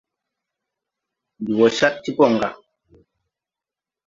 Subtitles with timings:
[1.39, 2.49] Ndi wo Cad ti boŋ ga.